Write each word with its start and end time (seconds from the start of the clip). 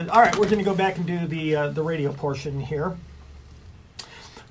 All 0.00 0.20
right, 0.20 0.34
we're 0.34 0.46
going 0.46 0.58
to 0.58 0.64
go 0.64 0.74
back 0.74 0.96
and 0.96 1.06
do 1.06 1.24
the 1.28 1.54
uh, 1.54 1.68
the 1.68 1.80
radio 1.80 2.12
portion 2.12 2.58
here. 2.58 2.96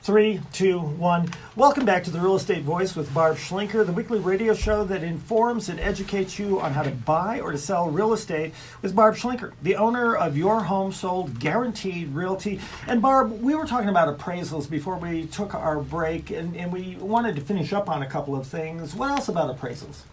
Three, 0.01 0.39
two, 0.54 0.79
one. 0.79 1.29
Welcome 1.58 1.83
back 1.83 2.05
to 2.05 2.12
the 2.12 2.19
Real 2.21 2.38
Estate 2.38 2.63
Voice 2.63 2.96
with 2.96 3.13
Barb 3.13 3.35
Schlinker, 3.35 3.85
the 3.85 3.92
weekly 3.92 4.19
radio 4.19 4.53
show 4.53 4.85
that 4.85 5.03
informs 5.03 5.67
and 5.67 5.82
educates 5.82 6.40
you 6.40 6.61
on 6.61 6.71
how 6.71 6.82
to 6.82 6.92
buy 6.92 7.42
or 7.42 7.51
to 7.51 7.58
sell 7.58 7.90
real 7.90 8.14
estate 8.14 8.54
with 8.82 8.95
Barb 8.95 9.16
Schlinker, 9.16 9.52
the 9.64 9.75
owner 9.75 10.16
of 10.16 10.38
Your 10.38 10.64
Home 10.64 10.93
Sold 10.93 11.38
Guaranteed 11.41 12.07
Realty. 12.14 12.62
And 12.88 13.02
Barb, 13.02 13.41
we 13.41 13.54
were 13.54 13.66
talking 13.66 13.89
about 13.89 14.18
appraisals 14.18 14.70
before 14.70 14.96
we 14.96 15.25
took 15.25 15.54
our 15.54 15.82
break, 15.82 16.32
and, 16.32 16.55
and 16.55 16.71
we 16.71 16.96
wanted 17.02 17.36
to 17.36 17.41
finish 17.41 17.73
up 17.73 17.89
on 17.89 18.02
a 18.02 18.07
couple 18.07 18.34
of 18.34 18.48
things. 18.48 18.96
What 18.96 19.10
else 19.10 19.28
about 19.28 19.54
appraisals? 19.54 20.04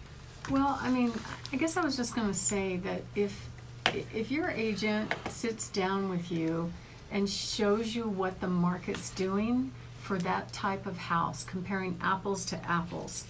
Well, 0.49 0.77
I 0.81 0.89
mean, 0.89 1.13
I 1.53 1.55
guess 1.55 1.77
I 1.77 1.81
was 1.85 1.95
just 1.95 2.15
going 2.15 2.27
to 2.27 2.37
say 2.37 2.75
that 2.77 3.03
if 3.15 3.47
if 3.93 4.31
your 4.31 4.49
agent 4.49 5.13
sits 5.29 5.69
down 5.69 6.09
with 6.09 6.31
you 6.31 6.71
and 7.11 7.29
shows 7.29 7.95
you 7.95 8.07
what 8.07 8.39
the 8.41 8.47
market's 8.47 9.09
doing 9.11 9.71
for 10.01 10.17
that 10.19 10.51
type 10.51 10.85
of 10.85 10.97
house, 10.97 11.43
comparing 11.43 11.97
apples 12.01 12.45
to 12.45 12.65
apples, 12.65 13.25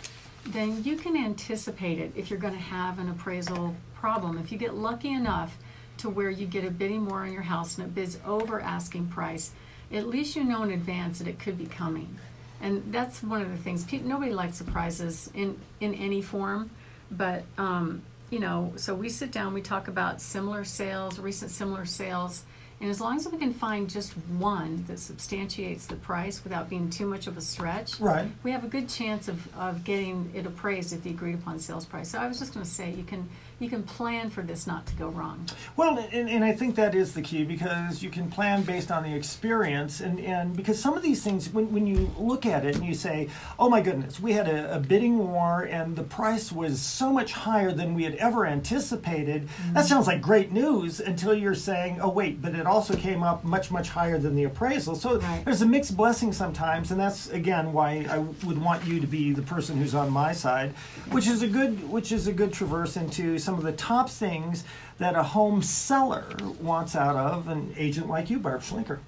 then 0.46 0.84
you 0.84 0.96
can 0.96 1.16
anticipate 1.16 2.00
it 2.00 2.12
if 2.16 2.30
you're 2.30 2.40
going 2.40 2.54
to 2.54 2.60
have 2.60 3.00
an 3.00 3.10
appraisal 3.10 3.76
problem. 3.96 4.38
If 4.38 4.52
you 4.52 4.58
get 4.58 4.76
lucky 4.76 5.12
enough 5.12 5.58
to 5.98 6.10
where 6.10 6.30
you 6.30 6.48
get 6.48 6.66
a 6.66 6.72
bidding 6.72 7.06
war 7.06 7.22
on 7.22 7.32
your 7.32 7.44
house 7.44 7.78
and 7.78 7.86
it 7.86 7.94
bids 7.94 8.18
over 8.26 8.60
asking 8.60 9.08
price, 9.08 9.52
at 9.92 10.08
least 10.08 10.36
you 10.36 10.44
know 10.44 10.64
in 10.64 10.72
advance 10.72 11.20
that 11.20 11.28
it 11.28 11.40
could 11.40 11.58
be 11.58 11.66
coming. 11.66 12.18
And 12.62 12.92
that's 12.92 13.22
one 13.22 13.42
of 13.42 13.52
the 13.52 13.58
things. 13.58 13.92
Nobody 13.92 14.32
likes 14.32 14.58
surprises 14.58 15.30
in, 15.34 15.60
in 15.80 15.94
any 15.96 16.22
form, 16.22 16.70
but 17.12 17.44
um, 17.58 18.04
you 18.32 18.40
know, 18.40 18.72
so 18.78 18.96
we 18.96 19.10
sit 19.10 19.32
down, 19.32 19.54
we 19.54 19.62
talk 19.62 19.90
about 19.90 20.22
similar 20.22 20.64
sales, 20.64 21.20
recent 21.20 21.52
similar 21.52 21.86
sales, 21.86 22.44
and 22.82 22.90
as 22.90 23.00
long 23.00 23.16
as 23.18 23.28
we 23.28 23.38
can 23.38 23.54
find 23.54 23.90
just 23.90 24.14
one 24.40 24.84
that 24.88 25.00
substantiates 25.00 25.86
the 25.86 25.96
price 25.96 26.44
without 26.44 26.70
being 26.70 26.90
too 26.90 27.06
much 27.06 27.28
of 27.28 27.38
a 27.38 27.42
stretch, 27.42 28.00
Right. 28.00 28.28
we 28.44 28.52
have 28.52 28.64
a 28.64 28.68
good 28.68 28.90
chance 28.90 29.28
of, 29.28 29.48
of 29.56 29.84
getting 29.84 30.32
it 30.34 30.46
appraised 30.46 30.92
at 30.94 31.04
the 31.04 31.12
agreed 31.12 31.36
upon 31.36 31.60
sales 31.60 31.86
price. 31.86 32.10
So 32.10 32.20
I 32.20 32.28
was 32.28 32.40
just 32.40 32.54
going 32.54 32.66
to 32.66 32.72
say 32.72 32.92
you 32.92 33.04
can 33.04 33.30
you 33.60 33.70
can 33.70 33.84
plan 33.84 34.32
for 34.32 34.42
this 34.42 34.66
not 34.66 34.88
to 34.88 34.96
go 34.96 35.10
wrong. 35.10 35.46
Well, 35.78 36.00
and, 36.12 36.28
and 36.28 36.44
I 36.44 36.52
think 36.52 36.74
that 36.78 36.96
is 36.96 37.14
the 37.14 37.22
key 37.22 37.44
because 37.44 38.02
you 38.02 38.10
can 38.10 38.28
plan 38.28 38.64
based 38.64 38.90
on 38.90 39.04
the 39.04 39.14
experience. 39.14 40.00
And, 40.02 40.20
and 40.20 40.56
because 40.58 40.80
some 40.82 40.96
of 40.96 41.04
these 41.04 41.24
things, 41.24 41.48
when, 41.54 41.72
when 41.72 41.86
you 41.86 42.10
look 42.18 42.48
at 42.48 42.66
it 42.66 42.76
and 42.76 42.84
you 42.84 42.96
say, 42.96 43.30
oh 43.60 43.70
my 43.70 43.80
goodness, 43.80 44.20
we 44.20 44.34
had 44.34 44.48
a, 44.50 44.78
a 44.78 44.80
bidding 44.80 45.20
war 45.20 45.66
and 45.70 45.96
the 45.96 46.02
price 46.02 46.52
was 46.52 46.82
so 46.82 47.14
much 47.14 47.34
higher 47.34 47.72
than 47.72 47.94
we 47.94 48.04
had 48.04 48.16
ever 48.16 48.48
anticipated, 48.48 49.48
Mm-hmm. 49.48 49.74
that 49.74 49.86
sounds 49.86 50.08
like 50.08 50.22
great 50.24 50.52
news 50.52 51.00
until 51.00 51.34
you're 51.36 51.54
saying, 51.54 52.00
oh 52.02 52.10
wait, 52.10 52.42
but 52.42 52.56
it 52.56 52.66
also 52.72 52.96
came 52.96 53.22
up 53.22 53.44
much, 53.44 53.70
much 53.70 53.90
higher 53.90 54.18
than 54.18 54.34
the 54.34 54.46
appraisal. 54.46 54.96
So 54.96 55.20
Right. 55.20 55.44
there's 55.44 55.62
a 55.62 55.66
mixed 55.66 55.98
blessing 55.98 56.32
sometimes. 56.32 56.92
And 56.92 57.00
that's, 57.00 57.30
again, 57.30 57.74
why 57.74 58.06
I 58.10 58.20
would 58.46 58.60
want 58.62 58.86
you 58.88 59.00
to 59.02 59.08
be 59.08 59.34
the 59.34 59.42
person 59.42 59.78
who's 59.78 59.94
on 59.94 60.10
my 60.10 60.32
side, 60.32 60.74
which 61.12 61.28
is 61.28 61.42
a 61.44 61.48
good, 61.48 61.90
which 61.92 62.12
is 62.12 62.28
a 62.28 62.32
good 62.32 62.54
traverse 62.54 62.96
into 62.96 63.38
some 63.38 63.56
of 63.56 63.64
the 63.64 63.74
top 63.74 64.10
things 64.10 64.64
that 65.00 65.16
a 65.16 65.24
home 65.24 65.62
seller 65.62 66.26
wants 66.62 66.96
out 66.96 67.16
of 67.18 67.50
an 67.50 67.74
agent 67.78 68.08
like 68.08 68.30
you, 68.30 68.40
Barb 68.40 68.62
Schlinker. 68.62 69.00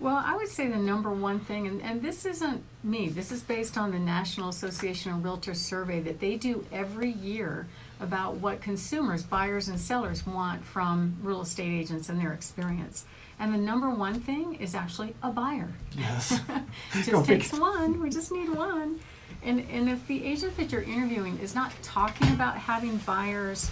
Well, 0.00 0.22
I 0.24 0.36
would 0.36 0.48
say 0.48 0.68
the 0.68 0.76
number 0.76 1.10
one 1.10 1.40
thing, 1.40 1.66
and, 1.66 1.80
and 1.80 2.02
this 2.02 2.26
isn't 2.26 2.62
me, 2.82 3.08
this 3.08 3.30
is 3.30 3.42
based 3.42 3.78
on 3.78 3.92
the 3.92 3.98
National 3.98 4.48
Association 4.48 5.12
of 5.12 5.20
Realtors 5.20 5.56
survey 5.56 6.00
that 6.00 6.20
they 6.20 6.36
do 6.36 6.66
every 6.72 7.10
year 7.10 7.66
about 8.00 8.34
what 8.34 8.60
consumers, 8.60 9.22
buyers, 9.22 9.68
and 9.68 9.78
sellers 9.78 10.26
want 10.26 10.64
from 10.64 11.16
real 11.22 11.42
estate 11.42 11.80
agents 11.80 12.08
and 12.08 12.20
their 12.20 12.32
experience. 12.32 13.06
And 13.38 13.54
the 13.54 13.58
number 13.58 13.90
one 13.90 14.20
thing 14.20 14.54
is 14.56 14.74
actually 14.74 15.14
a 15.22 15.30
buyer. 15.30 15.72
Yes. 15.96 16.40
Just 17.04 17.24
takes 17.26 17.52
one. 17.52 18.00
We 18.00 18.10
just 18.10 18.30
need 18.30 18.48
one. 18.48 19.00
And 19.42 19.66
and 19.70 19.88
if 19.88 20.06
the 20.06 20.24
agent 20.24 20.56
that 20.56 20.72
you're 20.72 20.82
interviewing 20.82 21.38
is 21.38 21.54
not 21.54 21.72
talking 21.82 22.32
about 22.32 22.56
having 22.56 22.96
buyers, 22.98 23.70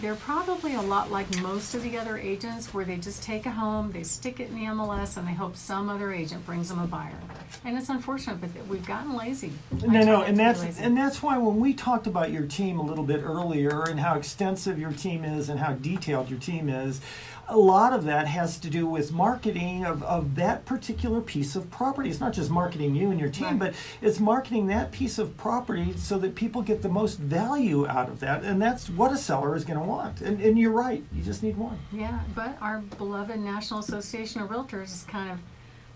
they're 0.00 0.14
probably 0.14 0.74
a 0.74 0.82
lot 0.82 1.10
like 1.10 1.40
most 1.40 1.74
of 1.74 1.82
the 1.82 1.96
other 1.98 2.18
agents 2.18 2.72
where 2.74 2.84
they 2.84 2.96
just 2.96 3.22
take 3.22 3.46
a 3.46 3.50
home, 3.50 3.92
they 3.92 4.02
stick 4.02 4.40
it 4.40 4.48
in 4.50 4.54
the 4.54 4.64
MLS, 4.64 5.16
and 5.16 5.26
they 5.26 5.32
hope 5.32 5.56
some 5.56 5.88
other 5.88 6.12
agent 6.12 6.44
brings 6.46 6.68
them 6.68 6.78
a 6.78 6.86
buyer. 6.86 7.18
And 7.64 7.76
it's 7.76 7.88
unfortunate, 7.88 8.40
but 8.40 8.50
we've 8.68 8.86
gotten 8.86 9.14
lazy. 9.16 9.52
No, 9.70 10.02
no, 10.02 10.22
and 10.22 10.36
that's 10.36 10.62
lazy. 10.62 10.82
and 10.82 10.96
that's 10.96 11.22
why 11.22 11.38
when 11.38 11.56
we 11.58 11.74
talked 11.74 12.06
about 12.06 12.30
your 12.30 12.46
team 12.46 12.78
a 12.78 12.82
little 12.82 13.04
bit 13.04 13.22
earlier 13.22 13.84
and 13.84 13.98
how 13.98 14.16
extensive 14.16 14.78
your 14.78 14.92
team 14.92 15.24
is 15.24 15.48
and 15.48 15.58
how 15.58 15.72
detailed 15.74 16.30
your 16.30 16.40
team 16.40 16.68
is, 16.68 17.00
a 17.48 17.56
lot 17.56 17.92
of 17.92 18.04
that 18.04 18.26
has 18.26 18.58
to 18.58 18.68
do 18.68 18.86
with 18.86 19.12
marketing 19.12 19.84
of, 19.84 20.02
of 20.02 20.34
that 20.34 20.64
particular 20.64 21.20
piece 21.20 21.54
of 21.54 21.70
property. 21.70 22.10
It's 22.10 22.20
not 22.20 22.32
just 22.32 22.50
marketing 22.50 22.94
you 22.96 23.10
and 23.10 23.20
your 23.20 23.28
team, 23.30 23.46
Right. 23.46 23.58
but 23.58 23.74
it's 24.02 24.18
marketing 24.18 24.66
that 24.66 24.90
piece 24.90 25.18
of 25.18 25.36
property 25.36 25.94
so 25.96 26.18
that 26.18 26.34
people 26.34 26.60
get 26.62 26.82
the 26.82 26.88
most 26.88 27.18
value 27.18 27.86
out 27.86 28.08
of 28.08 28.18
that. 28.20 28.42
And 28.42 28.60
that's 28.60 28.90
what 28.90 29.12
a 29.12 29.16
seller 29.16 29.54
is 29.54 29.64
going 29.64 29.78
to 29.78 29.84
want. 29.86 30.20
And, 30.22 30.40
and 30.40 30.58
you're 30.58 30.72
right, 30.72 31.04
you 31.12 31.22
just 31.22 31.42
need 31.42 31.56
one. 31.56 31.78
Yeah, 31.92 32.18
but 32.34 32.56
our 32.60 32.80
beloved 32.98 33.38
National 33.38 33.78
Association 33.80 34.40
of 34.40 34.48
Realtors 34.50 34.90
has 34.90 35.04
kind 35.04 35.30
of 35.30 35.38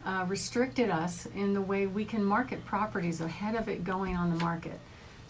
uh, 0.07 0.25
restricted 0.27 0.89
us 0.89 1.27
in 1.35 1.53
the 1.53 1.61
way 1.61 1.87
we 1.87 2.05
can 2.05 2.25
market 2.25 2.65
properties 2.65 3.21
ahead 3.21 3.55
of 3.57 3.69
it 3.69 3.83
going 3.85 4.17
on 4.17 4.31
the 4.31 4.43
market. 4.45 4.79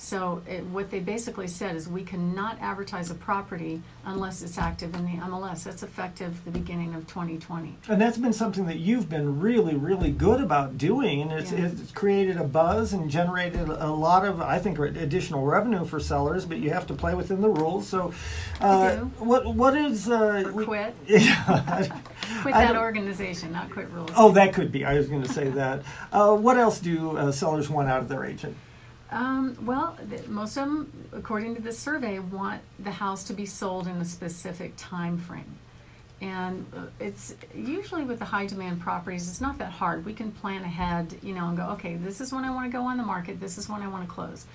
So 0.00 0.40
it, 0.48 0.64
what 0.64 0.90
they 0.90 1.00
basically 1.00 1.46
said 1.46 1.76
is 1.76 1.86
we 1.86 2.02
cannot 2.04 2.56
advertise 2.58 3.10
a 3.10 3.14
property 3.14 3.82
unless 4.06 4.40
it's 4.40 4.56
active 4.56 4.94
in 4.94 5.04
the 5.04 5.18
MLS. 5.24 5.64
That's 5.64 5.82
effective 5.82 6.42
the 6.46 6.50
beginning 6.50 6.94
of 6.94 7.06
2020. 7.06 7.76
And 7.86 8.00
that's 8.00 8.16
been 8.16 8.32
something 8.32 8.64
that 8.64 8.78
you've 8.78 9.10
been 9.10 9.40
really, 9.40 9.74
really 9.74 10.10
good 10.10 10.40
about 10.40 10.78
doing, 10.78 11.20
and 11.20 11.30
it's, 11.32 11.52
Yeah. 11.52 11.66
it's 11.66 11.92
created 11.92 12.38
a 12.38 12.44
buzz 12.44 12.94
and 12.94 13.10
generated 13.10 13.68
a 13.68 13.92
lot 13.92 14.24
of, 14.24 14.40
I 14.40 14.58
think, 14.58 14.78
additional 14.78 15.44
revenue 15.44 15.84
for 15.84 16.00
sellers. 16.00 16.46
But 16.46 16.58
you 16.60 16.70
have 16.70 16.86
to 16.86 16.94
play 16.94 17.14
within 17.14 17.42
the 17.42 17.50
rules. 17.50 17.86
So, 17.86 18.14
uh, 18.62 18.96
what 19.18 19.54
what 19.54 19.76
is 19.76 20.08
uh, 20.08 20.50
we- 20.54 20.64
quit. 20.64 20.94
Yeah. 21.06 21.86
Quit 22.40 22.54
that 22.54 22.76
organization, 22.76 23.52
not 23.52 23.70
quit 23.70 23.88
estate. 23.88 24.14
oh, 24.16 24.30
that 24.32 24.54
could 24.54 24.72
be. 24.72 24.84
I 24.86 24.94
was 24.94 25.08
going 25.08 25.22
to 25.22 25.28
say 25.32 25.48
that. 25.50 25.82
Uh, 26.10 26.34
what 26.36 26.56
else 26.56 26.80
do 26.80 27.18
uh, 27.18 27.32
sellers 27.32 27.68
want 27.68 27.88
out 27.90 28.00
of 28.00 28.08
their 28.08 28.24
agent? 28.24 28.56
Um, 29.10 29.56
well, 29.62 29.98
most 30.28 30.56
of 30.56 30.66
them, 30.66 31.08
according 31.12 31.56
to 31.56 31.62
this 31.62 31.78
survey, 31.78 32.20
want 32.20 32.62
the 32.78 32.92
house 32.92 33.24
to 33.24 33.32
be 33.32 33.44
sold 33.44 33.86
in 33.88 33.96
a 33.96 34.04
specific 34.04 34.74
time 34.76 35.18
frame. 35.18 35.58
And 36.20 36.66
uh, 36.76 36.82
it's 37.00 37.34
usually 37.54 38.04
with 38.04 38.18
the 38.18 38.24
high 38.24 38.46
demand 38.46 38.80
properties, 38.80 39.28
it's 39.28 39.40
not 39.40 39.58
that 39.58 39.72
hard. 39.72 40.04
We 40.04 40.12
can 40.12 40.30
plan 40.30 40.62
ahead, 40.62 41.16
you 41.22 41.34
know, 41.34 41.48
and 41.48 41.56
go, 41.56 41.64
okay, 41.70 41.96
this 41.96 42.20
is 42.20 42.32
when 42.32 42.44
I 42.44 42.50
want 42.50 42.70
to 42.70 42.76
go 42.76 42.84
on 42.84 42.98
the 42.98 43.04
market, 43.04 43.40
this 43.40 43.58
is 43.58 43.68
when 43.68 43.82
I 43.82 43.88
want 43.88 44.06
to 44.06 44.14
close. 44.14 44.46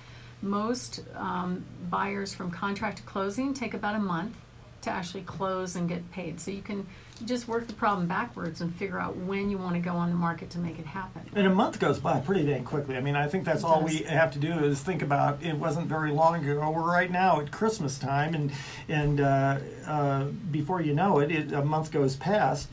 Most 0.42 1.02
um, 1.16 1.64
buyers 1.90 2.32
from 2.32 2.50
contract 2.50 2.98
to 2.98 3.02
closing 3.02 3.52
take 3.52 3.74
about 3.74 3.96
a 3.96 3.98
month 3.98 4.36
to 4.82 4.90
actually 4.90 5.22
close 5.22 5.76
and 5.76 5.88
get 5.88 6.10
paid. 6.12 6.40
So 6.40 6.50
you 6.50 6.62
can 6.62 6.86
just 7.24 7.48
work 7.48 7.66
the 7.66 7.72
problem 7.72 8.06
backwards 8.06 8.60
and 8.60 8.74
figure 8.74 8.98
out 9.00 9.16
when 9.16 9.48
you 9.50 9.58
want 9.58 9.74
to 9.74 9.80
go 9.80 9.92
on 9.92 10.10
the 10.10 10.16
market 10.16 10.50
to 10.50 10.58
make 10.58 10.78
it 10.78 10.86
happen. 10.86 11.22
And 11.34 11.46
a 11.46 11.50
month 11.50 11.78
goes 11.78 11.98
by 11.98 12.20
pretty 12.20 12.44
dang 12.44 12.64
quickly. 12.64 12.96
I 12.96 13.00
mean, 13.00 13.16
I 13.16 13.26
think 13.26 13.44
that's 13.44 13.64
all 13.64 13.82
we 13.82 13.98
have 13.98 14.32
to 14.32 14.38
do 14.38 14.52
is 14.52 14.80
think 14.80 15.02
about. 15.02 15.42
It 15.42 15.56
wasn't 15.56 15.86
very 15.86 16.10
long 16.10 16.44
ago. 16.44 16.70
We're 16.70 16.82
right 16.82 17.10
now 17.10 17.40
at 17.40 17.50
Christmas 17.50 17.98
time, 17.98 18.34
and 18.34 18.52
and 18.88 19.20
uh, 19.20 19.58
uh, 19.86 20.24
before 20.50 20.80
you 20.82 20.94
know 20.94 21.20
it, 21.20 21.30
it, 21.30 21.52
a 21.52 21.64
month 21.64 21.90
goes 21.90 22.16
past. 22.16 22.68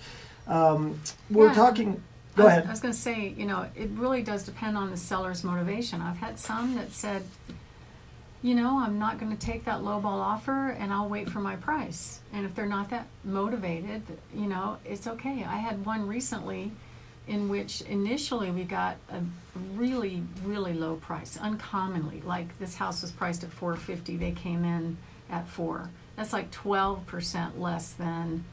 Um, 0.47 0.99
we're 1.29 1.47
Yeah. 1.47 1.53
talking. 1.53 2.03
Go 2.35 2.43
I 2.43 2.45
was, 2.45 2.51
ahead. 2.51 2.65
I 2.65 2.69
was 2.71 2.79
going 2.79 2.93
to 2.93 2.99
say, 2.99 3.27
you 3.37 3.45
know, 3.45 3.67
it 3.75 3.89
really 3.91 4.23
does 4.23 4.43
depend 4.43 4.75
on 4.75 4.89
the 4.89 4.97
seller's 4.97 5.43
motivation. 5.43 6.01
I've 6.01 6.17
had 6.17 6.39
some 6.39 6.73
that 6.75 6.91
said, 6.91 7.23
you 8.43 8.53
know, 8.55 8.77
I'm 8.77 8.99
not 8.99 9.19
going 9.19 9.35
to 9.35 9.37
take 9.37 9.63
that 9.65 9.79
lowball 9.79 10.05
offer 10.05 10.75
and 10.77 10.91
I'll 10.91 11.07
wait 11.07 11.29
for 11.29 11.39
my 11.39 11.55
price. 11.55 12.19
And 12.33 12.45
if 12.45 12.53
they're 12.53 12.65
not 12.65 12.89
that 12.89 13.07
motivated, 13.23 14.03
you 14.35 14.47
know, 14.47 14.77
it's 14.85 15.07
okay. 15.07 15.45
I 15.45 15.55
had 15.55 15.85
one 15.85 16.05
recently 16.05 16.73
in 17.25 17.47
which 17.47 17.81
initially 17.83 18.51
we 18.51 18.65
got 18.65 18.97
a 19.09 19.21
really, 19.75 20.23
really 20.43 20.73
low 20.73 20.95
price, 20.97 21.37
uncommonly. 21.37 22.21
Like 22.25 22.59
this 22.59 22.75
house 22.75 23.01
was 23.01 23.13
priced 23.13 23.45
at 23.45 23.51
450, 23.51 24.17
they 24.17 24.31
came 24.31 24.65
in 24.65 24.97
at 25.29 25.47
4. 25.47 25.89
That's 26.17 26.33
like 26.33 26.51
12% 26.51 27.57
less 27.57 27.93
than 27.93 28.43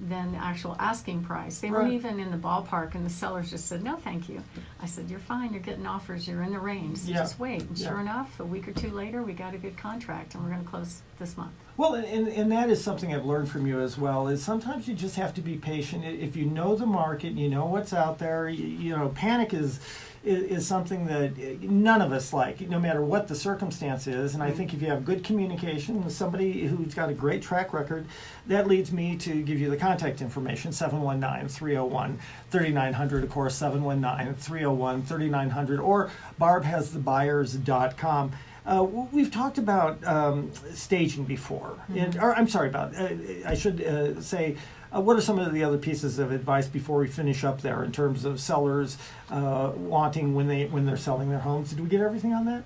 than 0.00 0.32
the 0.32 0.38
actual 0.38 0.76
asking 0.78 1.24
price. 1.24 1.58
They 1.58 1.70
weren't 1.70 1.92
even 1.92 2.20
in 2.20 2.30
the 2.30 2.36
ballpark, 2.36 2.94
and 2.94 3.04
the 3.04 3.10
sellers 3.10 3.50
just 3.50 3.66
said, 3.66 3.82
"No, 3.82 3.96
thank 3.96 4.28
you." 4.28 4.42
I 4.80 4.86
said, 4.86 5.08
"You're 5.08 5.18
fine. 5.18 5.52
You're 5.52 5.62
getting 5.62 5.86
offers. 5.86 6.28
You're 6.28 6.42
in 6.42 6.52
the 6.52 6.58
range. 6.58 6.98
So 6.98 7.10
Yeah. 7.10 7.18
Just 7.18 7.38
wait." 7.38 7.62
And 7.62 7.78
Yeah. 7.78 7.88
sure 7.88 8.00
enough, 8.00 8.38
a 8.38 8.44
week 8.44 8.68
or 8.68 8.72
two 8.72 8.90
later, 8.90 9.22
we 9.22 9.32
got 9.32 9.54
a 9.54 9.58
good 9.58 9.76
contract, 9.76 10.34
and 10.34 10.44
we're 10.44 10.50
going 10.50 10.62
to 10.62 10.68
close 10.68 11.02
this 11.18 11.36
month. 11.36 11.52
Well, 11.78 11.94
and, 11.94 12.28
and 12.28 12.52
that 12.52 12.70
is 12.70 12.82
something 12.82 13.14
I've 13.14 13.26
learned 13.26 13.48
from 13.50 13.66
you 13.66 13.80
as 13.80 13.98
well. 13.98 14.28
Is 14.28 14.42
sometimes 14.42 14.86
you 14.86 14.94
just 14.94 15.16
have 15.16 15.34
to 15.34 15.40
be 15.40 15.56
patient. 15.56 16.04
If 16.04 16.36
you 16.36 16.44
know 16.46 16.76
the 16.76 16.86
market, 16.86 17.32
you 17.32 17.48
know 17.48 17.66
what's 17.66 17.92
out 17.92 18.18
there. 18.18 18.48
You, 18.48 18.64
you 18.66 18.96
know, 18.96 19.08
panic 19.10 19.52
is, 19.54 19.80
is 20.26 20.42
is 20.56 20.66
something 20.66 21.06
that 21.06 21.30
uh, 21.32 21.56
none 21.62 22.02
of 22.02 22.12
us 22.12 22.32
like, 22.32 22.60
no 22.68 22.78
matter 22.80 23.00
what 23.02 23.28
the 23.28 23.34
circumstance 23.34 24.06
is. 24.06 24.34
And 24.34 24.42
I 24.42 24.50
think 24.50 24.74
if 24.74 24.82
you 24.82 24.88
have 24.88 25.04
good 25.04 25.22
communication 25.24 26.04
with 26.04 26.12
somebody 26.12 26.66
who's 26.66 26.94
got 26.94 27.08
a 27.08 27.14
great 27.14 27.42
track 27.42 27.72
record, 27.72 28.06
that 28.46 28.66
leads 28.66 28.92
me 28.92 29.16
to 29.18 29.42
give 29.42 29.58
you 29.60 29.70
the 29.70 29.76
contact 29.76 30.20
information 30.20 30.72
719 30.72 31.48
301 31.48 32.18
3900. 32.50 33.24
Of 33.24 33.30
course, 33.30 33.54
719 33.54 34.34
301 34.34 35.02
3900. 35.04 35.80
Or 35.80 36.10
barbhasthebuyers.com. 36.40 38.32
Uh, 38.66 38.82
we've 38.82 39.30
talked 39.30 39.58
about 39.58 40.04
um, 40.04 40.50
staging 40.74 41.22
before, 41.22 41.78
and, 41.94 42.16
or 42.16 42.34
I'm 42.34 42.48
sorry 42.48 42.68
about. 42.68 42.96
Uh, 42.96 43.10
I 43.46 43.54
should 43.54 43.80
uh, 43.80 44.20
say, 44.20 44.56
uh, 44.94 45.00
what 45.00 45.16
are 45.16 45.20
some 45.20 45.38
of 45.38 45.52
the 45.52 45.64
other 45.64 45.78
pieces 45.78 46.18
of 46.18 46.32
advice 46.32 46.66
before 46.66 46.98
we 46.98 47.08
finish 47.08 47.44
up 47.44 47.60
there 47.60 47.84
in 47.84 47.92
terms 47.92 48.24
of 48.24 48.40
sellers 48.40 48.96
uh, 49.30 49.72
wanting 49.76 50.34
when 50.34 50.48
they 50.48 50.66
when 50.66 50.86
they're 50.86 50.96
selling 50.96 51.30
their 51.30 51.40
homes? 51.40 51.70
Did 51.70 51.80
we 51.80 51.88
get 51.88 52.00
everything 52.00 52.32
on 52.32 52.46
that? 52.46 52.64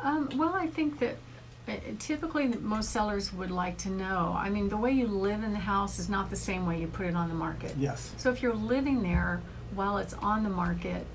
Um, 0.00 0.30
well, 0.36 0.54
I 0.54 0.66
think 0.66 0.98
that 0.98 1.16
uh, 1.68 1.74
typically 1.98 2.48
most 2.48 2.90
sellers 2.90 3.32
would 3.32 3.50
like 3.50 3.78
to 3.78 3.88
know. 3.88 4.34
I 4.36 4.50
mean, 4.50 4.68
the 4.68 4.76
way 4.76 4.90
you 4.90 5.06
live 5.06 5.42
in 5.44 5.52
the 5.52 5.58
house 5.58 5.98
is 5.98 6.08
not 6.08 6.28
the 6.28 6.36
same 6.36 6.66
way 6.66 6.80
you 6.80 6.88
put 6.88 7.06
it 7.06 7.14
on 7.14 7.28
the 7.28 7.34
market. 7.34 7.74
Yes. 7.78 8.12
So 8.16 8.30
if 8.30 8.42
you're 8.42 8.54
living 8.54 9.02
there 9.02 9.40
while 9.74 9.98
it's 9.98 10.14
on 10.14 10.42
the 10.42 10.50
market, 10.50 11.06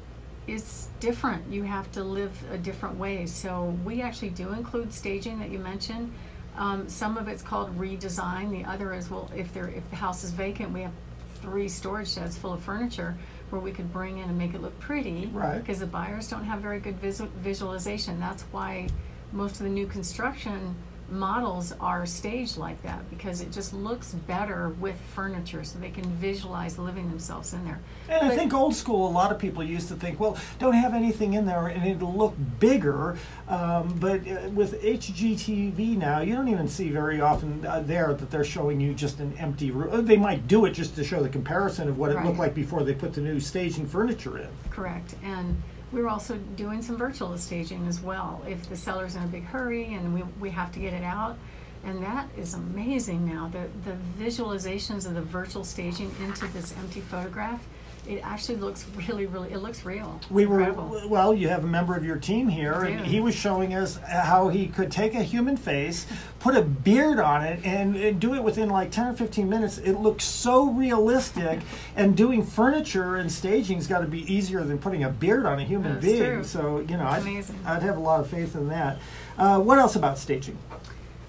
it's 0.47 0.87
different. 1.01 1.51
You 1.51 1.63
have 1.63 1.91
to 1.91 2.03
live 2.03 2.31
a 2.51 2.57
different 2.57 2.97
way. 2.97 3.25
So 3.25 3.77
we 3.83 4.01
actually 4.01 4.29
do 4.29 4.53
include 4.53 4.93
staging 4.93 5.39
that 5.39 5.49
you 5.49 5.59
mentioned. 5.59 6.13
Um, 6.57 6.89
some 6.89 7.17
of 7.17 7.27
it's 7.27 7.41
called 7.41 7.77
redesign. 7.77 8.49
The 8.51 8.69
other 8.69 8.93
is 8.93 9.09
well, 9.09 9.29
if 9.35 9.53
there 9.53 9.67
if 9.67 9.89
the 9.89 9.95
house 9.95 10.23
is 10.23 10.31
vacant, 10.31 10.71
we 10.73 10.81
have 10.81 10.93
three 11.35 11.69
storage 11.69 12.13
sheds 12.13 12.37
full 12.37 12.53
of 12.53 12.61
furniture 12.61 13.15
where 13.49 13.61
we 13.61 13.71
could 13.71 13.93
bring 13.93 14.17
in 14.17 14.27
and 14.27 14.37
make 14.37 14.53
it 14.53 14.61
look 14.61 14.77
pretty. 14.79 15.27
Right. 15.27 15.59
Because 15.59 15.79
the 15.79 15.85
buyers 15.85 16.27
don't 16.27 16.43
have 16.43 16.59
very 16.59 16.79
good 16.79 16.99
visual, 16.99 17.29
visualization. 17.37 18.19
That's 18.19 18.43
why 18.51 18.87
most 19.31 19.53
of 19.53 19.59
the 19.59 19.69
new 19.69 19.87
construction 19.87 20.75
models 21.09 21.73
are 21.79 22.05
staged 22.05 22.57
like 22.57 22.81
that 22.83 23.09
because 23.09 23.41
it 23.41 23.51
just 23.51 23.73
looks 23.73 24.13
better 24.13 24.69
with 24.69 24.99
furniture 25.13 25.63
so 25.63 25.79
they 25.79 25.89
can 25.89 26.05
visualize 26.15 26.77
living 26.77 27.09
themselves 27.09 27.53
in 27.53 27.63
there. 27.63 27.79
And 28.09 28.25
I 28.25 28.35
think 28.35 28.53
old 28.53 28.75
school, 28.75 29.07
a 29.07 29.11
lot 29.11 29.31
of 29.31 29.39
people 29.39 29.63
used 29.63 29.87
to 29.89 29.95
think, 29.95 30.19
well, 30.19 30.37
don't 30.59 30.73
have 30.73 30.93
anything 30.93 31.33
in 31.33 31.45
there 31.45 31.67
and 31.67 31.85
it'll 31.85 32.13
look 32.13 32.35
bigger. 32.59 33.17
Um, 33.47 33.95
but 33.99 34.27
uh, 34.27 34.49
with 34.49 34.81
HGTV 34.81 35.97
now, 35.97 36.21
you 36.21 36.35
don't 36.35 36.49
even 36.49 36.67
see 36.67 36.89
very 36.89 37.21
often 37.21 37.65
uh, 37.65 37.81
there 37.81 38.13
that 38.13 38.29
they're 38.29 38.43
showing 38.43 38.79
you 38.79 38.93
just 38.93 39.19
an 39.19 39.33
empty 39.37 39.71
room. 39.71 40.05
They 40.05 40.17
might 40.17 40.47
do 40.47 40.65
it 40.65 40.71
just 40.71 40.95
to 40.95 41.03
show 41.03 41.21
the 41.21 41.29
comparison 41.29 41.87
of 41.87 41.97
what 41.97 42.11
it 42.11 42.23
looked 42.23 42.39
like 42.39 42.53
before 42.53 42.83
they 42.83 42.93
put 42.93 43.13
the 43.13 43.21
new 43.21 43.39
staging 43.39 43.87
furniture 43.87 44.37
in. 44.37 44.49
Correct. 44.69 45.15
And 45.23 45.61
we're 45.91 46.07
also 46.07 46.37
doing 46.55 46.81
some 46.81 46.97
virtual 46.97 47.37
staging 47.37 47.87
as 47.87 48.01
well. 48.01 48.43
If 48.47 48.69
the 48.69 48.75
seller's 48.75 49.15
in 49.15 49.23
a 49.23 49.27
big 49.27 49.45
hurry 49.45 49.93
and 49.93 50.13
we, 50.13 50.23
we 50.39 50.49
have 50.51 50.71
to 50.73 50.79
get 50.79 50.93
it 50.93 51.03
out, 51.03 51.37
and 51.83 52.03
that 52.03 52.27
is 52.37 52.53
amazing 52.53 53.25
now. 53.25 53.49
The, 53.51 53.69
the 53.89 53.97
visualizations 54.21 55.05
of 55.05 55.15
the 55.15 55.21
virtual 55.21 55.63
staging 55.63 56.13
into 56.21 56.47
this 56.47 56.75
empty 56.77 57.01
photograph, 57.01 57.65
it 58.07 58.21
actually 58.23 58.57
looks 58.57 58.85
really, 59.07 59.25
really, 59.25 59.51
it 59.51 59.57
looks 59.59 59.85
real. 59.85 60.17
It's 60.21 60.31
We 60.31 60.45
were 60.45 60.59
incredible. 60.61 61.09
well. 61.09 61.33
You 61.33 61.49
have 61.49 61.63
a 61.63 61.67
member 61.67 61.95
of 61.95 62.03
your 62.05 62.17
team 62.17 62.47
here, 62.47 62.83
and 62.83 63.05
he 63.05 63.19
was 63.19 63.35
showing 63.35 63.73
us 63.73 63.97
how 63.97 64.49
he 64.49 64.67
could 64.67 64.91
take 64.91 65.13
a 65.15 65.23
human 65.23 65.57
face, 65.57 66.05
put 66.39 66.55
a 66.55 66.61
beard 66.61 67.19
on 67.19 67.43
it, 67.43 67.59
and, 67.65 67.95
and 67.95 68.19
do 68.19 68.33
it 68.35 68.43
within 68.43 68.69
like 68.69 68.91
ten 68.91 69.07
or 69.07 69.13
fifteen 69.13 69.49
minutes. 69.49 69.77
It 69.77 69.93
looks 69.93 70.23
so 70.23 70.69
realistic, 70.71 71.59
and 71.95 72.15
doing 72.15 72.43
furniture 72.43 73.15
and 73.17 73.31
staging's 73.31 73.87
got 73.87 73.99
to 73.99 74.07
be 74.07 74.31
easier 74.33 74.63
than 74.63 74.77
putting 74.77 75.03
a 75.03 75.09
beard 75.09 75.45
on 75.45 75.59
a 75.59 75.63
human 75.63 75.93
That's 75.93 76.05
being. 76.05 76.23
true. 76.23 76.43
So 76.43 76.79
you 76.79 76.97
know, 76.97 77.05
I'd. 77.05 77.23
I'd 77.65 77.83
have 77.83 77.97
a 77.97 77.99
lot 78.01 78.19
of 78.19 78.29
faith 78.29 78.55
in 78.55 78.69
that. 78.69 78.99
Uh, 79.37 79.59
what 79.59 79.77
else 79.79 79.95
about 79.95 80.17
staging? 80.17 80.57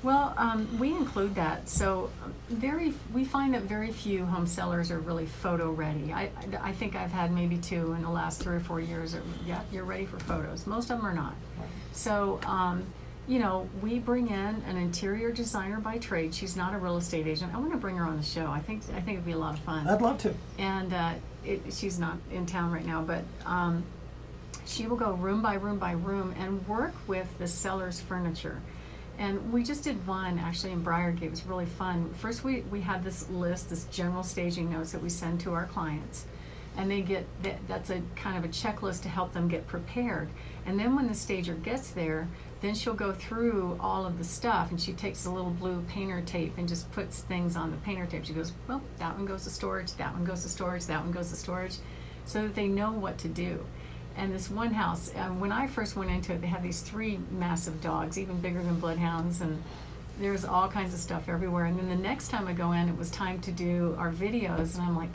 Well, 0.03 0.33
um, 0.37 0.79
we 0.79 0.93
include 0.93 1.35
that. 1.35 1.69
So, 1.69 2.11
very 2.49 2.95
we 3.13 3.25
find 3.25 3.55
that 3.55 3.63
very 3.63 3.91
few 3.91 4.25
home 4.25 4.47
sellers 4.47 4.91
are 4.91 5.01
really 5.01 5.27
photo 5.27 5.73
ready. 5.73 6.13
I, 6.13 6.31
I 6.61 6.73
think 6.73 6.95
I've 6.95 7.11
had 7.11 7.33
maybe 7.33 7.59
two 7.59 7.93
in 7.95 8.03
the 8.03 8.11
last 8.11 8.41
three 8.41 8.57
or 8.57 8.61
four 8.61 8.81
years. 8.81 9.13
That, 9.13 9.23
yeah, 9.45 9.61
you're 9.73 9.85
ready 9.85 10.07
for 10.07 10.19
photos. 10.21 10.67
Most 10.67 10.91
of 10.91 10.99
them 10.99 11.07
are 11.07 11.15
not. 11.15 11.35
So, 11.93 12.39
um, 12.47 12.87
you 13.27 13.41
know, 13.41 13.69
we 13.83 13.99
bring 13.99 14.29
in 14.29 14.63
an 14.67 14.77
interior 14.77 15.33
designer 15.33 15.81
by 15.81 15.99
trade. 15.99 16.35
She's 16.35 16.57
not 16.57 16.75
a 16.75 16.79
real 16.79 16.97
estate 16.97 17.27
agent. 17.27 17.53
I 17.53 17.59
want 17.59 17.73
to 17.73 17.79
bring 17.79 17.97
her 17.97 18.05
on 18.05 18.17
the 18.17 18.23
show. 18.23 18.47
I 18.47 18.61
think 18.61 18.83
I 18.95 19.01
think 19.01 19.17
it'd 19.17 19.27
be 19.27 19.33
a 19.33 19.39
lot 19.39 19.55
of 19.55 19.61
fun 19.61 19.87
I'd 19.89 20.01
love 20.01 20.19
to. 20.19 20.33
and 20.59 20.95
uh, 20.95 21.15
it, 21.45 21.61
she's 21.71 21.99
not 21.99 22.17
in 22.31 22.47
town 22.47 22.71
right 22.71 22.87
now, 22.87 23.03
but 23.03 23.25
um, 23.45 23.83
she 24.65 24.87
will 24.87 24.97
go 24.97 25.13
room 25.13 25.43
by 25.43 25.55
room 25.55 25.79
by 25.79 25.93
room 25.93 26.35
and 26.39 26.67
work 26.69 26.95
with 27.09 27.27
the 27.39 27.49
seller's 27.49 28.01
furniture. 28.01 28.61
And 29.19 29.53
we 29.53 29.65
just 29.65 29.83
did 29.83 30.07
one 30.07 30.39
actually 30.39 30.73
in 30.73 30.85
Briargate. 30.85 31.23
It 31.23 31.31
was 31.31 31.45
really 31.45 31.67
fun. 31.67 32.15
First, 32.15 32.45
we, 32.45 32.61
we 32.63 32.81
had 32.81 33.03
this 33.03 33.29
list, 33.29 33.69
this 33.69 33.85
general 33.87 34.23
staging 34.23 34.71
notes 34.71 34.93
that 34.93 35.03
we 35.03 35.09
send 35.09 35.41
to 35.41 35.53
our 35.55 35.67
clients. 35.67 36.27
And 36.77 36.89
they 36.89 37.01
get 37.01 37.27
that, 37.43 37.59
that's 37.67 37.91
a 37.91 38.01
kind 38.15 38.39
of 38.39 38.45
a 38.45 38.49
checklist 38.49 39.03
to 39.03 39.09
help 39.09 39.33
them 39.33 39.49
get 39.49 39.67
prepared. 39.67 40.29
And 40.65 40.79
then 40.79 40.95
when 40.95 41.09
the 41.09 41.15
stager 41.15 41.55
gets 41.55 41.91
there, 41.91 42.29
then 42.61 42.77
she'll 42.77 42.95
go 42.95 43.13
through 43.13 43.77
all 43.81 44.07
of 44.07 44.19
the 44.19 44.25
stuff 44.25 44.71
and 44.71 44.81
she 44.81 44.93
takes 44.93 45.27
a 45.27 45.31
little 45.31 45.51
blue 45.51 45.83
painter 45.89 46.21
tape 46.21 46.57
and 46.57 46.69
just 46.69 46.91
puts 46.93 47.23
things 47.23 47.57
on 47.57 47.73
the 47.73 47.77
painter 47.79 48.07
tape. 48.07 48.25
She 48.25 48.33
goes, 48.33 48.53
Well, 48.69 48.83
that 48.99 49.17
one 49.17 49.27
goes 49.27 49.45
to 49.45 49.51
storage, 49.51 49.93
that 49.95 50.13
one 50.15 50.25
goes 50.25 50.45
to 50.45 50.49
storage, 50.49 50.87
that 50.87 51.03
one 51.03 51.11
goes 51.11 51.31
to 51.31 51.37
storage, 51.37 51.77
so 52.25 52.43
that 52.43 52.55
they 52.55 52.69
know 52.69 52.93
what 52.93 53.19
to 53.19 53.29
do. 53.29 53.65
And 54.19 54.35
this 54.35 54.51
one 54.51 54.75
house, 54.75 55.13
um, 55.17 55.39
when 55.39 55.53
I 55.53 55.69
first 55.69 55.95
went 55.95 56.11
into 56.11 56.33
it, 56.33 56.41
they 56.41 56.49
had 56.49 56.63
these 56.63 56.81
three 56.81 57.21
massive 57.31 57.81
dogs, 57.81 58.19
even 58.19 58.41
bigger 58.41 58.61
than 58.61 58.81
bloodhounds, 58.81 59.41
and 59.41 59.63
there's 60.19 60.45
all 60.45 60.69
kinds 60.69 60.93
of 60.93 60.99
stuff 60.99 61.29
everywhere. 61.29 61.67
And 61.67 61.79
then 61.79 61.89
the 61.89 61.95
next 61.95 62.29
time 62.29 62.49
I 62.49 62.53
go 62.53 62.73
in, 62.73 62.89
it 62.89 62.99
was 62.99 63.11
time 63.11 63.41
to 63.43 63.53
do 63.53 63.95
our 63.97 64.11
videos, 64.11 64.75
and 64.75 64.83
I'm 64.83 64.97
like, 64.97 65.13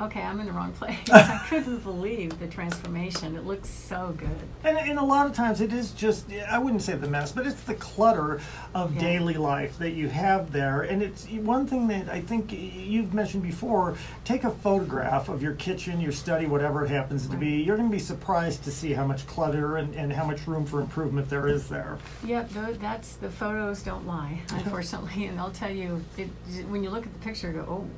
okay, 0.00 0.22
I'm 0.22 0.40
in 0.40 0.46
the 0.46 0.52
wrong 0.52 0.72
place. 0.72 0.98
I 1.12 1.44
couldn't 1.48 1.78
believe 1.84 2.38
the 2.38 2.46
transformation. 2.46 3.36
It 3.36 3.44
looks 3.46 3.68
so 3.68 4.14
good. 4.18 4.28
And, 4.64 4.76
and 4.78 4.98
a 4.98 5.04
lot 5.04 5.26
of 5.26 5.34
times 5.34 5.60
it 5.60 5.72
is 5.72 5.92
just, 5.92 6.26
I 6.48 6.58
wouldn't 6.58 6.82
say 6.82 6.94
the 6.94 7.08
mess, 7.08 7.32
but 7.32 7.46
it's 7.46 7.60
the 7.62 7.74
clutter 7.74 8.40
of 8.74 8.94
Yeah. 8.94 9.00
daily 9.00 9.34
life 9.34 9.78
that 9.78 9.90
you 9.92 10.08
have 10.08 10.52
there. 10.52 10.82
And 10.82 11.02
it's 11.02 11.26
one 11.28 11.66
thing 11.66 11.86
that 11.88 12.08
I 12.08 12.20
think 12.20 12.52
you've 12.52 13.14
mentioned 13.14 13.42
before 13.42 13.96
take 14.24 14.44
a 14.44 14.50
photograph 14.50 15.28
of 15.28 15.42
your 15.42 15.54
kitchen, 15.54 16.00
your 16.00 16.12
study, 16.12 16.46
whatever 16.46 16.84
it 16.84 16.88
happens 16.90 17.26
to 17.28 17.36
be. 17.36 17.62
You're 17.62 17.76
going 17.76 17.88
to 17.88 17.94
be 17.96 18.00
surprised 18.02 18.64
to 18.64 18.70
see 18.70 18.92
how 18.92 19.06
much 19.06 19.26
clutter 19.26 19.76
and, 19.76 19.94
and 19.94 20.12
how 20.12 20.24
much 20.24 20.46
room 20.46 20.66
for 20.66 20.80
improvement 20.80 21.28
there 21.28 21.46
is 21.48 21.68
there. 21.68 21.98
Yep, 22.24 22.50
tho- 22.50 22.72
that's 22.74 23.16
the 23.16 23.30
photos 23.30 23.82
don't 23.82 24.06
lie, 24.06 24.40
unfortunately, 24.50 25.26
and 25.26 25.38
they'll 25.38 25.50
tell 25.50 25.70
you 25.70 26.02
it, 26.18 26.28
when 26.68 26.82
you 26.82 26.90
look 26.90 27.06
at 27.06 27.12
the 27.12 27.18
picture, 27.20 27.48
you 27.48 27.54
go, 27.54 27.60
oh. 27.68 27.88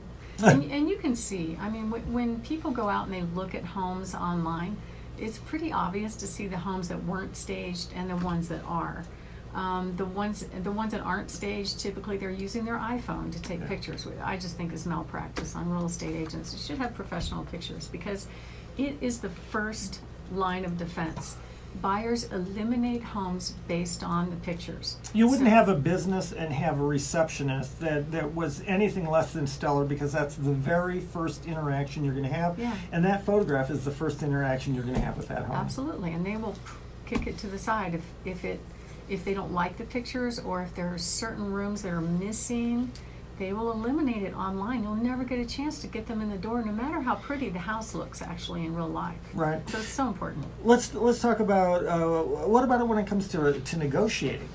And, 0.45 0.71
and 0.71 0.89
you 0.89 0.97
can 0.97 1.17
see. 1.17 1.57
I 1.61 1.69
mean, 1.71 1.91
wh- 1.91 2.13
when 2.13 2.41
people 2.41 2.71
go 2.71 2.89
out 2.89 3.07
and 3.07 3.15
they 3.15 3.23
look 3.23 3.55
at 3.55 3.65
homes 3.65 4.15
online, 4.15 4.77
it's 5.19 5.39
pretty 5.39 5.73
obvious 5.73 6.15
to 6.17 6.27
see 6.27 6.47
the 6.47 6.59
homes 6.59 6.89
that 6.89 7.05
weren't 7.05 7.37
staged 7.37 7.93
and 7.95 8.11
the 8.11 8.17
ones 8.17 8.49
that 8.49 8.63
are. 8.67 9.05
Um, 9.55 9.97
the 9.97 10.05
ones 10.05 10.45
the 10.63 10.71
ones 10.71 10.93
that 10.93 11.01
aren't 11.01 11.31
staged, 11.31 11.81
typically 11.81 12.19
they're 12.19 12.31
using 12.31 12.67
their 12.67 12.77
iPhone 12.77 13.33
to 13.33 13.41
take 13.41 13.67
pictures. 13.67 14.05
Which 14.05 14.19
I 14.23 14.37
just 14.37 14.57
think 14.59 14.73
is 14.75 14.85
malpractice 14.85 15.57
on 15.57 15.71
real 15.71 15.87
estate 15.87 16.15
agents. 16.15 16.53
You 16.53 16.59
should 16.59 16.79
have 16.79 16.93
professional 16.95 17.45
pictures 17.45 17.89
because 17.89 18.27
it 18.77 18.97
is 19.01 19.21
the 19.21 19.31
first 19.31 20.01
line 20.31 20.67
of 20.67 20.77
defense. 20.77 21.37
Buyers 21.81 22.25
eliminate 22.33 23.03
homes 23.03 23.55
based 23.69 24.03
on 24.03 24.31
the 24.31 24.37
pictures. 24.37 24.97
You 25.13 25.27
wouldn't 25.29 25.49
So- 25.49 25.55
have 25.55 25.69
a 25.69 25.75
business 25.75 26.33
and 26.33 26.53
have 26.53 26.81
a 26.81 26.85
receptionist 26.85 27.81
that, 27.81 28.11
that 28.13 28.35
was 28.35 28.63
anything 28.67 29.09
less 29.09 29.33
than 29.33 29.47
stellar 29.47 29.85
because 29.85 30.13
that's 30.13 30.37
the 30.37 30.53
very 30.53 31.01
first 31.01 31.47
interaction 31.47 32.05
you're 32.05 32.15
going 32.15 32.29
to 32.29 32.33
have. 32.33 32.59
Yeah. 32.59 32.75
And 32.93 33.05
that 33.05 33.25
photograph 33.25 33.71
is 33.71 33.85
the 33.85 33.91
first 33.91 34.23
interaction 34.23 34.75
you're 34.75 34.85
going 34.85 34.97
to 34.97 35.01
have 35.03 35.17
with 35.17 35.29
that 35.29 35.45
home. 35.45 35.57
Absolutely, 35.57 36.13
and 36.13 36.25
they 36.25 36.37
will 36.37 36.57
kick 37.05 37.27
it 37.27 37.39
to 37.39 37.47
the 37.47 37.59
side 37.59 37.95
if, 37.95 38.03
if 38.25 38.45
it 38.45 38.61
if 39.09 39.25
they 39.25 39.35
don't 39.35 39.53
like 39.53 39.77
the 39.77 39.85
pictures 39.85 40.41
or 40.41 40.63
if 40.63 40.75
there 40.75 40.93
are 40.93 40.99
certain 40.99 41.53
rooms 41.53 41.83
that 41.83 41.93
are 41.93 42.01
missing. 42.01 42.91
They 43.39 43.53
will 43.53 43.71
eliminate 43.71 44.23
it 44.23 44.35
online. 44.35 44.83
You'll 44.83 44.95
never 44.95 45.23
get 45.23 45.39
a 45.39 45.45
chance 45.45 45.81
to 45.83 45.87
get 45.87 46.07
them 46.07 46.23
in 46.23 46.31
the 46.31 46.39
door, 46.39 46.63
no 46.63 46.73
matter 46.73 47.01
how 47.01 47.17
pretty 47.17 47.51
the 47.51 47.59
house 47.59 47.95
looks 47.95 48.23
actually 48.23 48.65
in 48.65 48.75
real 48.75 48.89
life. 48.89 49.19
Right. 49.35 49.69
So 49.69 49.79
it's 49.79 49.89
so 49.89 50.09
important. 50.09 50.47
Let's 50.65 50.95
let's 50.95 51.21
talk 51.21 51.41
about 51.41 51.85
uh, 51.85 52.23
what 52.23 52.65
about 52.65 52.81
it 52.81 52.89
when 52.89 52.99
it 52.99 53.07
comes 53.07 53.29
to 53.29 53.61
to 53.61 53.79
negotiating. 53.79 54.49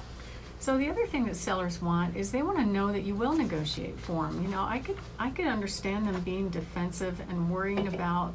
So 0.59 0.77
the 0.77 0.89
other 0.89 1.05
thing 1.07 1.25
that 1.25 1.35
sellers 1.35 1.81
want 1.81 2.15
is 2.15 2.31
they 2.31 2.43
want 2.43 2.57
to 2.59 2.65
know 2.65 2.91
that 2.91 3.01
you 3.01 3.15
will 3.15 3.33
negotiate 3.33 3.99
for 3.99 4.27
them. 4.27 4.41
You 4.43 4.47
know, 4.47 4.63
I 4.63 4.79
could 4.79 4.97
I 5.19 5.29
could 5.29 5.47
understand 5.47 6.07
them 6.07 6.19
being 6.21 6.49
defensive 6.49 7.19
and 7.29 7.51
worrying 7.51 7.87
about 7.87 8.33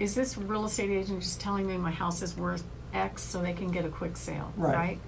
is 0.00 0.14
this 0.14 0.38
real 0.38 0.64
estate 0.64 0.90
agent 0.90 1.22
just 1.22 1.40
telling 1.40 1.66
me 1.66 1.76
my 1.76 1.90
house 1.90 2.22
is 2.22 2.36
worth 2.36 2.64
X 2.94 3.22
so 3.22 3.42
they 3.42 3.52
can 3.52 3.70
get 3.70 3.84
a 3.84 3.88
quick 3.88 4.16
sale, 4.16 4.52
Right. 4.56 4.98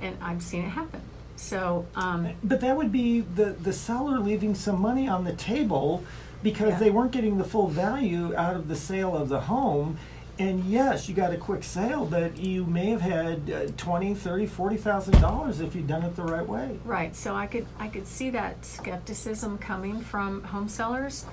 And 0.00 0.16
I've 0.22 0.42
seen 0.42 0.64
it 0.64 0.70
happen. 0.70 1.02
So, 1.40 1.86
um, 1.96 2.28
But 2.44 2.60
that 2.60 2.76
would 2.76 2.92
be 2.92 3.20
the, 3.22 3.46
the 3.46 3.72
seller 3.72 4.18
leaving 4.20 4.54
some 4.54 4.78
money 4.78 5.08
on 5.08 5.24
the 5.24 5.32
table 5.32 6.04
because 6.42 6.72
Yeah. 6.72 6.78
they 6.78 6.90
weren't 6.90 7.12
getting 7.12 7.38
the 7.38 7.44
full 7.44 7.68
value 7.68 8.36
out 8.36 8.56
of 8.56 8.68
the 8.68 8.76
sale 8.76 9.16
of 9.16 9.30
the 9.30 9.40
home. 9.40 9.96
And 10.38 10.64
yes, 10.64 11.08
you 11.08 11.14
got 11.14 11.32
a 11.32 11.36
quick 11.38 11.64
sale, 11.64 12.04
but 12.04 12.36
you 12.38 12.64
may 12.66 12.90
have 12.90 13.00
had 13.00 13.50
uh, 13.50 13.72
20, 13.76 14.14
30, 14.14 14.46
40,000 14.46 15.20
dollars 15.20 15.60
if 15.60 15.74
you'd 15.74 15.86
done 15.86 16.02
it 16.02 16.14
the 16.14 16.22
right 16.22 16.46
way. 16.46 16.78
Right, 16.84 17.16
so 17.16 17.34
I 17.34 17.46
could, 17.46 17.66
I 17.78 17.88
could 17.88 18.06
see 18.06 18.30
that 18.30 18.64
skepticism 18.64 19.58
coming 19.58 20.00
from 20.00 20.42
home 20.44 20.68
sellers. 20.68 21.24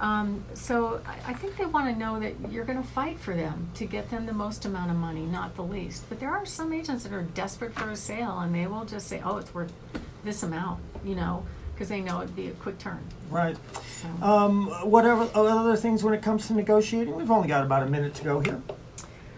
Um, 0.00 0.44
so 0.54 1.00
I, 1.06 1.30
I 1.30 1.34
think 1.34 1.56
they 1.56 1.66
wanna 1.66 1.94
know 1.96 2.20
that 2.20 2.34
you're 2.50 2.64
gonna 2.64 2.82
fight 2.82 3.18
for 3.18 3.34
them 3.34 3.70
to 3.74 3.84
get 3.84 4.10
them 4.10 4.26
the 4.26 4.32
most 4.32 4.64
amount 4.64 4.90
of 4.90 4.96
money, 4.96 5.22
not 5.22 5.56
the 5.56 5.62
least. 5.62 6.04
But 6.08 6.20
there 6.20 6.30
are 6.30 6.46
some 6.46 6.72
agents 6.72 7.02
that 7.04 7.12
are 7.12 7.22
desperate 7.22 7.74
for 7.74 7.90
a 7.90 7.96
sale 7.96 8.38
and 8.38 8.54
they 8.54 8.66
will 8.66 8.84
just 8.84 9.08
say, 9.08 9.20
oh, 9.24 9.38
it's 9.38 9.52
worth 9.52 9.72
this 10.24 10.42
amount, 10.42 10.80
you 11.04 11.14
know, 11.14 11.44
cause 11.76 11.88
they 11.88 12.00
know 12.00 12.20
it'd 12.22 12.36
be 12.36 12.48
a 12.48 12.52
quick 12.52 12.78
turn, 12.78 13.00
Right. 13.30 13.56
so. 14.02 14.08
Um, 14.24 14.66
whatever 14.88 15.28
other 15.34 15.76
things 15.76 16.02
when 16.04 16.14
it 16.14 16.22
comes 16.22 16.46
to 16.48 16.54
negotiating? 16.54 17.14
We've 17.14 17.30
only 17.30 17.48
got 17.48 17.64
about 17.64 17.82
a 17.82 17.86
minute 17.86 18.14
to 18.14 18.24
go 18.24 18.40
here. 18.40 18.60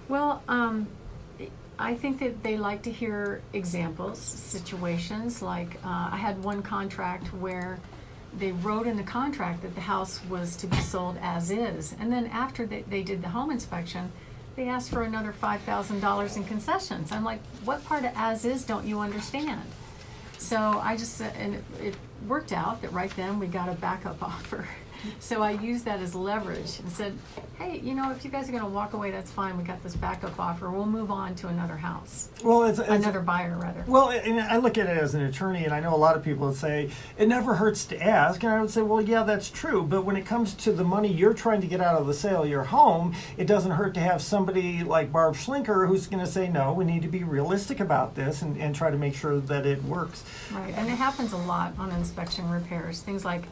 Well, 0.08 0.42
um, 0.48 0.88
I 1.78 1.94
think 1.94 2.18
that 2.20 2.42
they 2.42 2.58
like 2.58 2.82
to 2.82 2.92
hear 2.92 3.40
examples, 3.54 4.18
situations. 4.18 5.40
Like 5.40 5.76
uh, 5.84 6.10
I 6.12 6.16
had 6.16 6.42
one 6.44 6.62
contract 6.62 7.32
where 7.34 7.78
they 8.38 8.52
wrote 8.52 8.86
in 8.86 8.96
the 8.96 9.02
contract 9.02 9.62
that 9.62 9.74
the 9.74 9.80
house 9.80 10.20
was 10.28 10.56
to 10.56 10.66
be 10.66 10.78
sold 10.78 11.16
as 11.20 11.50
is, 11.50 11.94
and 11.98 12.12
then 12.12 12.26
after 12.26 12.66
they, 12.66 12.82
they 12.82 13.02
did 13.02 13.22
the 13.22 13.28
home 13.28 13.50
inspection, 13.50 14.12
they 14.56 14.68
asked 14.68 14.90
for 14.90 15.02
another 15.02 15.32
five 15.32 15.60
thousand 15.62 16.00
dollars 16.00 16.36
in 16.36 16.44
concessions. 16.44 17.12
I'm 17.12 17.24
like, 17.24 17.40
what 17.64 17.84
part 17.84 18.04
of 18.04 18.12
as 18.14 18.44
is 18.44 18.64
don't 18.64 18.86
you 18.86 19.00
understand? 19.00 19.62
So 20.38 20.58
I 20.58 20.96
just 20.96 21.20
and 21.20 21.54
it, 21.54 21.64
it 21.80 21.94
worked 22.26 22.52
out 22.52 22.82
that 22.82 22.92
right 22.92 23.14
then 23.16 23.38
we 23.38 23.46
got 23.46 23.68
a 23.68 23.74
backup 23.74 24.22
offer. 24.22 24.66
So 25.18 25.42
I 25.42 25.52
used 25.52 25.84
that 25.84 26.00
as 26.00 26.14
leverage 26.14 26.78
and 26.78 26.90
said, 26.90 27.16
hey, 27.58 27.78
you 27.80 27.94
know, 27.94 28.10
if 28.10 28.24
you 28.24 28.30
guys 28.30 28.48
are 28.48 28.52
going 28.52 28.64
to 28.64 28.68
walk 28.68 28.92
away, 28.92 29.10
that's 29.10 29.30
fine. 29.30 29.56
We 29.56 29.64
got 29.64 29.82
this 29.82 29.94
backup 29.94 30.38
offer. 30.38 30.70
We'll 30.70 30.86
move 30.86 31.10
on 31.10 31.34
to 31.36 31.48
another 31.48 31.76
house, 31.76 32.28
Well, 32.42 32.64
it's, 32.64 32.78
it's 32.78 32.88
another 32.88 33.20
buyer 33.20 33.58
rather. 33.60 33.84
Well, 33.86 34.10
and 34.10 34.40
I 34.40 34.56
look 34.56 34.78
at 34.78 34.86
it 34.86 34.96
as 34.96 35.14
an 35.14 35.22
attorney, 35.22 35.64
and 35.64 35.74
I 35.74 35.80
know 35.80 35.94
a 35.94 35.96
lot 35.96 36.16
of 36.16 36.24
people 36.24 36.48
would 36.48 36.56
say 36.56 36.90
it 37.18 37.28
never 37.28 37.54
hurts 37.54 37.84
to 37.86 38.02
ask, 38.02 38.42
and 38.42 38.52
I 38.52 38.60
would 38.60 38.70
say, 38.70 38.82
well, 38.82 39.00
yeah, 39.00 39.22
that's 39.22 39.50
true. 39.50 39.82
But 39.82 40.04
when 40.04 40.16
it 40.16 40.26
comes 40.26 40.54
to 40.54 40.72
the 40.72 40.84
money 40.84 41.12
you're 41.12 41.34
trying 41.34 41.60
to 41.60 41.66
get 41.66 41.80
out 41.80 42.00
of 42.00 42.06
the 42.06 42.14
sale 42.14 42.42
of 42.44 42.48
your 42.48 42.64
home, 42.64 43.14
it 43.36 43.46
doesn't 43.46 43.72
hurt 43.72 43.94
to 43.94 44.00
have 44.00 44.22
somebody 44.22 44.82
like 44.84 45.12
Barb 45.12 45.34
Schlinker 45.34 45.86
who's 45.86 46.06
going 46.06 46.24
to 46.24 46.30
say, 46.30 46.48
no, 46.48 46.72
we 46.72 46.84
need 46.84 47.02
to 47.02 47.08
be 47.08 47.24
realistic 47.24 47.80
about 47.80 48.14
this 48.14 48.42
and, 48.42 48.56
and 48.58 48.74
try 48.74 48.90
to 48.90 48.96
make 48.96 49.14
sure 49.14 49.38
that 49.40 49.66
it 49.66 49.82
works. 49.84 50.24
Right, 50.52 50.74
and 50.76 50.88
it 50.88 50.96
happens 50.96 51.32
a 51.32 51.38
lot 51.38 51.74
on 51.78 51.90
inspection 51.92 52.48
repairs. 52.50 53.00
Things 53.00 53.24
like, 53.24 53.44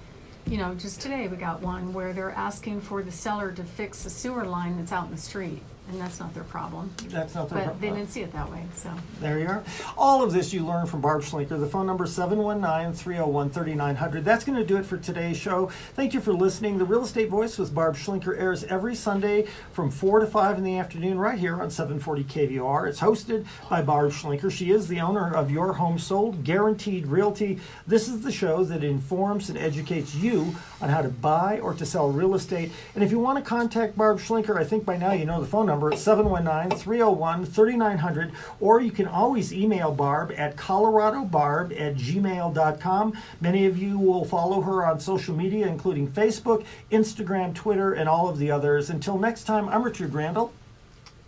you 0.49 0.57
know, 0.57 0.75
just 0.75 1.03
today 1.03 1.29
we 1.29 1.37
got 1.37 1.61
one 1.61 1.93
where 1.93 2.15
they're 2.15 2.31
asking 2.31 2.81
for 2.81 3.03
the 3.03 3.13
seller 3.13 3.53
to 3.53 3.63
fix 3.63 4.07
a 4.07 4.11
sewer 4.11 4.47
line 4.47 4.79
that's 4.79 4.93
out 4.93 5.05
in 5.05 5.11
the 5.11 5.21
street, 5.21 5.61
and 5.91 6.01
that's 6.01 6.19
not 6.21 6.33
their 6.35 6.45
problem. 6.45 6.91
That's 7.09 7.35
not 7.35 7.49
their 7.49 7.59
problem. 7.59 7.77
But 7.77 7.81
they 7.81 7.89
problem. 7.89 8.05
didn't 8.05 8.13
see 8.13 8.21
it 8.23 8.33
that 8.33 8.49
way, 8.51 8.65
so. 8.75 8.91
There 9.21 9.39
you 9.39 9.47
are. 9.47 9.63
All 9.97 10.23
of 10.23 10.33
this 10.33 10.53
you 10.53 10.67
learn 10.67 10.87
from 10.87 11.01
Barb 11.01 11.23
Schlinker. 11.23 11.59
The 11.59 11.67
phone 11.67 11.87
number 11.87 12.05
is 12.05 12.17
719-301-3900. 12.17 14.23
That's 14.25 14.45
going 14.45 14.59
to 14.59 14.65
do 14.65 14.77
it 14.77 14.85
for 14.85 14.99
today's 14.99 15.37
show. 15.37 15.71
Thank 15.95 16.15
you 16.15 16.21
for 16.21 16.33
listening. 16.33 16.79
The 16.79 16.85
Real 16.85 17.05
Estate 17.05 17.31
Voice 17.31 17.59
with 17.59 17.75
Barb 17.75 17.97
Schlinker 17.97 18.39
airs 18.39 18.63
every 18.65 18.95
Sunday 18.95 19.47
from 19.73 19.91
4 19.91 20.21
to 20.21 20.27
5 20.27 20.59
in 20.59 20.65
the 20.65 20.79
afternoon 20.79 21.19
right 21.19 21.39
here 21.39 21.61
on 21.63 21.71
740 21.71 22.25
KVR. 22.25 22.89
It's 22.89 23.01
hosted 23.01 23.47
by 23.71 23.81
Barb 23.83 24.13
Schlinker. 24.13 24.51
She 24.51 24.71
is 24.71 24.89
the 24.89 25.01
owner 25.01 25.35
of 25.35 25.51
Your 25.51 25.73
Home 25.75 25.99
Sold, 25.99 26.45
Guaranteed 26.45 27.07
Realty. 27.07 27.59
This 27.87 28.09
is 28.09 28.21
the 28.21 28.33
show 28.33 28.65
that 28.65 28.85
informs 28.85 29.49
and 29.49 29.59
educates 29.59 30.15
you 30.15 30.55
on 30.81 30.91
how 30.91 31.03
to 31.03 31.09
buy 31.09 31.59
or 31.61 31.75
to 31.75 31.87
sell 31.87 32.11
real 32.11 32.35
estate. 32.35 32.71
And 32.95 33.03
if 33.03 33.11
you 33.11 33.19
want 33.19 33.39
to 33.39 33.45
contact 33.49 33.97
Barb 33.97 34.19
Schlinker, 34.19 34.57
I 34.57 34.65
think 34.65 34.85
by 34.85 34.97
now 34.97 35.13
you 35.13 35.25
know 35.25 35.41
the 35.41 35.47
phone 35.47 35.67
number. 35.67 35.78
It's 35.93 36.05
719-301-3900. 36.05 38.33
Or 38.61 38.81
you 38.81 38.91
can 38.91 39.07
always 39.07 39.53
email 39.53 39.93
Barb 39.93 40.33
at 40.37 40.57
coloradobarb 40.57 41.81
at 41.81 41.95
gmail.com. 41.95 43.17
Many 43.41 43.67
of 43.67 43.79
you 43.79 43.99
will 43.99 44.25
follow 44.25 44.61
her 44.61 44.85
on 44.85 44.99
social 44.99 45.37
media, 45.37 45.69
including 45.69 46.09
Facebook, 46.09 46.65
Instagram, 46.91 47.55
Twitter, 47.55 47.93
and 47.93 48.09
all 48.09 48.29
of 48.29 48.39
the 48.39 48.51
others. 48.51 48.91
Until 48.91 49.19
next 49.19 49.45
time, 49.45 49.69
I'm 49.69 49.85
Richard 49.85 50.13
Randall. 50.13 50.53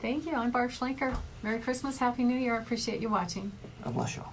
Thank 0.02 0.26
you, 0.26 0.32
I'm 0.32 0.50
Barb 0.50 0.70
Schlenker. 0.70 1.14
Merry 1.42 1.60
Christmas, 1.60 1.98
Happy 1.98 2.24
New 2.24 2.38
Year, 2.38 2.56
I 2.56 2.62
appreciate 2.62 3.00
you 3.00 3.08
watching. 3.08 3.52
God 3.84 3.94
bless 3.94 4.16
you. 4.16 4.24